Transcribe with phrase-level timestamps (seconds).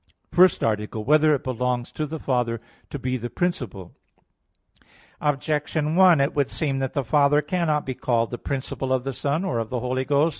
[0.35, 1.11] _______________________FIRST ARTICLE [I, Q.
[1.11, 1.21] 33, Art.
[1.21, 2.59] 1] Whether It Belongs to the Father
[2.89, 3.93] to Be the Principle?
[5.21, 9.13] Objection 1: It would seem that the Father cannot be called the principle of the
[9.13, 10.29] Son, or of the Holy Ghost.